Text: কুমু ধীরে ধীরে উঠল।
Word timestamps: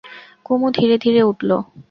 কুমু 0.45 0.67
ধীরে 0.77 0.95
ধীরে 0.97 1.21
উঠল। 1.23 1.49